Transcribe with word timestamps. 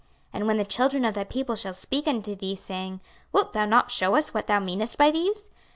26:037:018 0.29 0.29
And 0.33 0.47
when 0.47 0.57
the 0.57 0.65
children 0.65 1.05
of 1.05 1.13
thy 1.13 1.23
people 1.25 1.55
shall 1.55 1.75
speak 1.75 2.07
unto 2.07 2.33
thee, 2.33 2.55
saying, 2.55 3.01
Wilt 3.31 3.53
thou 3.53 3.65
not 3.67 3.91
shew 3.91 4.15
us 4.15 4.33
what 4.33 4.47
thou 4.47 4.59
meanest 4.59 4.97
by 4.97 5.11
these? 5.11 5.51